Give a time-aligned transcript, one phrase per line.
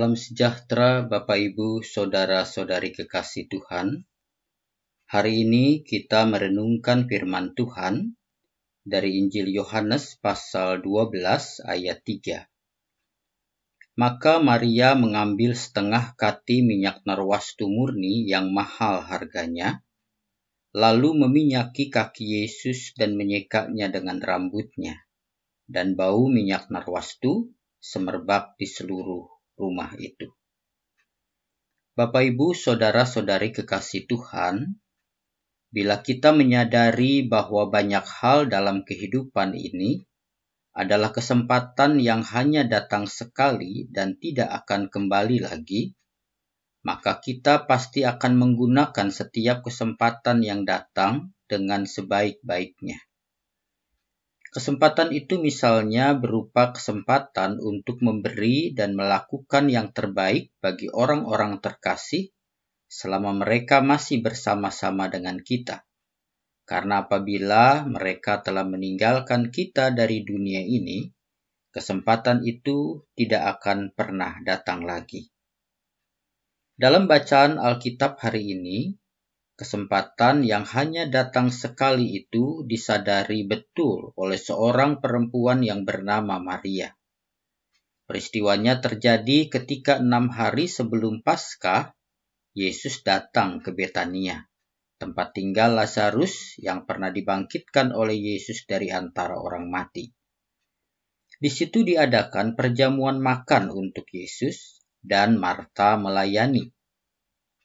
[0.00, 4.08] Salam sejahtera Bapak Ibu, Saudara-saudari kekasih Tuhan.
[5.04, 8.16] Hari ini kita merenungkan firman Tuhan
[8.80, 11.20] dari Injil Yohanes pasal 12
[11.68, 12.48] ayat 3.
[14.00, 19.84] Maka Maria mengambil setengah kati minyak narwastu murni yang mahal harganya,
[20.72, 24.96] lalu meminyaki kaki Yesus dan menyekanya dengan rambutnya,
[25.68, 27.52] dan bau minyak narwastu
[27.84, 30.32] semerbak di seluruh rumah itu.
[31.92, 34.80] Bapak, Ibu, saudara-saudari kekasih Tuhan,
[35.68, 40.08] bila kita menyadari bahwa banyak hal dalam kehidupan ini
[40.72, 45.92] adalah kesempatan yang hanya datang sekali dan tidak akan kembali lagi,
[46.80, 53.09] maka kita pasti akan menggunakan setiap kesempatan yang datang dengan sebaik-baiknya.
[54.50, 62.34] Kesempatan itu misalnya berupa kesempatan untuk memberi dan melakukan yang terbaik bagi orang-orang terkasih
[62.90, 65.86] selama mereka masih bersama-sama dengan kita
[66.70, 71.10] karena apabila mereka telah meninggalkan kita dari dunia ini,
[71.74, 75.26] kesempatan itu tidak akan pernah datang lagi.
[76.78, 78.94] Dalam bacaan Alkitab hari ini,
[79.60, 86.96] kesempatan yang hanya datang sekali itu disadari betul oleh seorang perempuan yang bernama Maria.
[88.08, 91.92] Peristiwanya terjadi ketika enam hari sebelum Paskah,
[92.56, 94.50] Yesus datang ke Betania
[95.00, 100.12] tempat tinggal Lazarus yang pernah dibangkitkan oleh Yesus dari antara orang mati.
[101.40, 106.68] Di situ diadakan perjamuan makan untuk Yesus dan Marta melayani.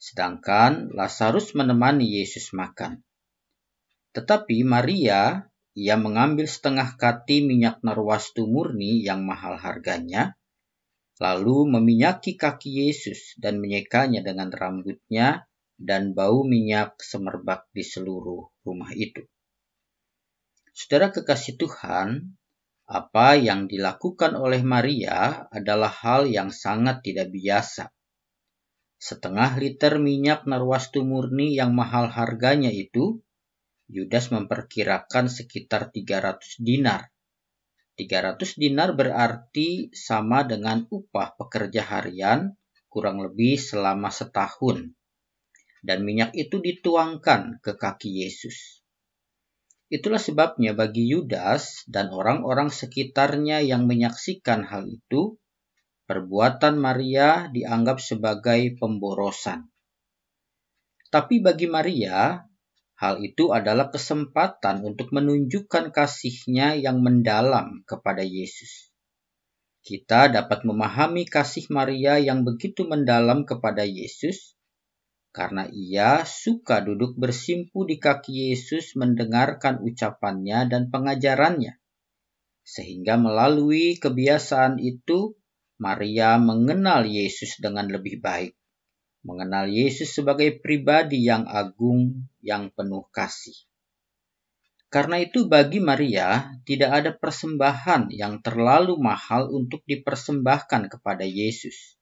[0.00, 3.04] Sedangkan Lazarus menemani Yesus makan.
[4.16, 5.44] Tetapi Maria,
[5.76, 10.40] ia mengambil setengah kati minyak narwastu murni yang mahal harganya,
[11.20, 15.44] lalu meminyaki kaki Yesus dan menyekanya dengan rambutnya
[15.76, 19.28] dan bau minyak semerbak di seluruh rumah itu.
[20.72, 22.40] Saudara kekasih Tuhan,
[22.88, 27.92] apa yang dilakukan oleh Maria adalah hal yang sangat tidak biasa.
[29.00, 33.24] Setengah liter minyak narwastu murni yang mahal harganya itu,
[33.88, 37.08] Yudas memperkirakan sekitar 300 dinar.
[37.96, 42.54] 300 dinar berarti sama dengan upah pekerja harian
[42.92, 44.92] kurang lebih selama setahun
[45.80, 48.84] dan minyak itu dituangkan ke kaki Yesus.
[49.90, 55.34] Itulah sebabnya bagi Yudas dan orang-orang sekitarnya yang menyaksikan hal itu,
[56.10, 59.70] perbuatan Maria dianggap sebagai pemborosan.
[61.06, 62.42] Tapi bagi Maria,
[62.98, 68.90] hal itu adalah kesempatan untuk menunjukkan kasihnya yang mendalam kepada Yesus.
[69.86, 74.58] Kita dapat memahami kasih Maria yang begitu mendalam kepada Yesus
[75.30, 81.78] karena ia suka duduk bersimpu di kaki Yesus mendengarkan ucapannya dan pengajarannya.
[82.66, 85.38] Sehingga melalui kebiasaan itu,
[85.80, 88.52] Maria mengenal Yesus dengan lebih baik,
[89.24, 93.56] mengenal Yesus sebagai pribadi yang agung, yang penuh kasih.
[94.92, 101.96] Karena itu, bagi Maria tidak ada persembahan yang terlalu mahal untuk dipersembahkan kepada Yesus.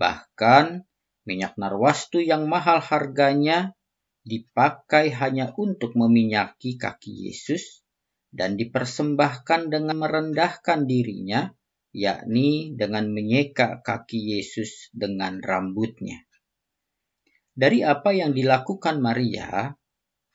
[0.00, 0.86] Bahkan
[1.26, 3.74] Minyak narwastu yang mahal harganya
[4.22, 7.82] dipakai hanya untuk meminyaki kaki Yesus
[8.30, 11.50] dan dipersembahkan dengan merendahkan dirinya,
[11.96, 16.20] yakni dengan menyeka kaki Yesus dengan rambutnya.
[17.56, 19.72] Dari apa yang dilakukan Maria,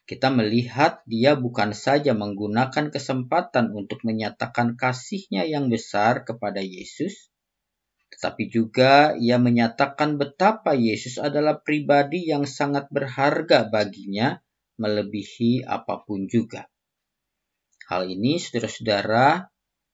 [0.09, 7.29] kita melihat dia bukan saja menggunakan kesempatan untuk menyatakan kasihnya yang besar kepada Yesus,
[8.09, 14.41] tetapi juga ia menyatakan betapa Yesus adalah pribadi yang sangat berharga baginya
[14.81, 16.65] melebihi apa pun juga.
[17.85, 19.45] Hal ini saudara-saudara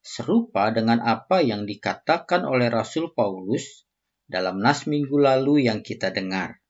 [0.07, 3.83] serupa dengan apa yang dikatakan oleh Rasul Paulus
[4.23, 6.63] dalam nas minggu lalu yang kita dengar.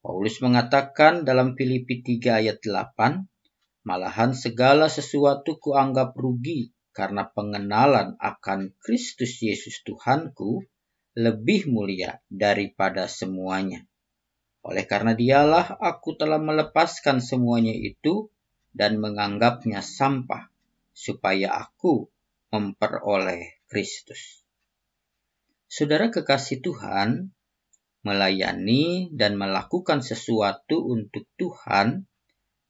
[0.00, 8.72] Paulus mengatakan dalam Filipi 3 ayat 8, malahan segala sesuatu kuanggap rugi karena pengenalan akan
[8.80, 10.64] Kristus Yesus Tuhanku
[11.20, 13.84] lebih mulia daripada semuanya.
[14.64, 18.32] Oleh karena dialah aku telah melepaskan semuanya itu
[18.72, 20.48] dan menganggapnya sampah,
[20.96, 22.08] supaya aku
[22.54, 24.46] memperoleh Kristus.
[25.66, 27.34] Saudara kekasih Tuhan,
[28.06, 32.06] melayani dan melakukan sesuatu untuk Tuhan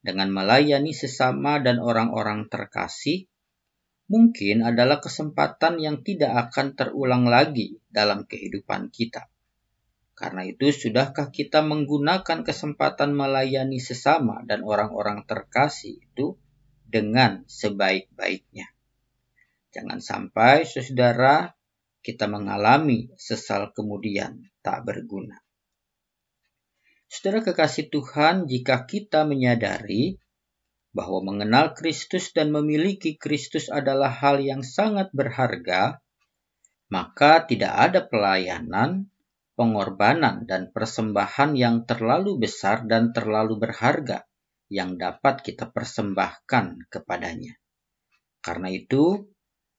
[0.01, 3.29] dengan melayani sesama dan orang-orang terkasih
[4.09, 9.29] mungkin adalah kesempatan yang tidak akan terulang lagi dalam kehidupan kita.
[10.17, 16.41] Karena itu, sudahkah kita menggunakan kesempatan melayani sesama dan orang-orang terkasih itu
[16.89, 18.74] dengan sebaik-baiknya?
[19.75, 21.51] Jangan sampai, saudara,
[21.99, 25.43] kita mengalami sesal kemudian tak berguna.
[27.11, 30.23] Saudara kekasih Tuhan, jika kita menyadari
[30.95, 35.99] bahwa mengenal Kristus dan memiliki Kristus adalah hal yang sangat berharga,
[36.87, 39.11] maka tidak ada pelayanan,
[39.59, 44.23] pengorbanan, dan persembahan yang terlalu besar dan terlalu berharga
[44.71, 47.59] yang dapat kita persembahkan kepadanya.
[48.39, 49.34] Karena itu,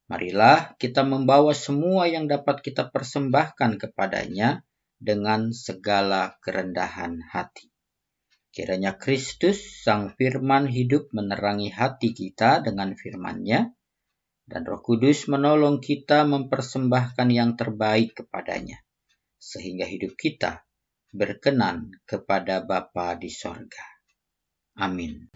[0.05, 4.61] marilah kita membawa semua yang dapat kita persembahkan kepadanya
[5.01, 7.69] dengan segala kerendahan hati.
[8.55, 13.75] Kiranya Kristus, Sang Firman hidup menerangi hati kita dengan firman-Nya,
[14.47, 18.79] dan Roh Kudus menolong kita mempersembahkan yang terbaik kepadanya,
[19.35, 20.63] sehingga hidup kita
[21.11, 23.83] berkenan kepada Bapa di sorga.
[24.79, 25.27] Amin.